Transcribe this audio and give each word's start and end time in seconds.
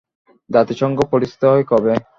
জাতিসংঘ 0.49 0.97
প্রতিষ্ঠিত 1.11 1.43
হয় 1.45 1.63
কবে? 1.71 1.93